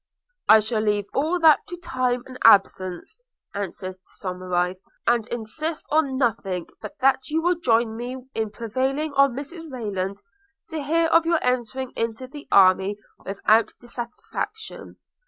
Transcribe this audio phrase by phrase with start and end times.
[0.49, 3.19] 'I shall leave all that to time and absence,'
[3.53, 9.13] answered Somerive; 'and insist on nothing but that you will join with me in prevailing
[9.13, 10.19] on Mrs Rayland
[10.69, 14.97] to hear of your entering into the army without dissatisfaction.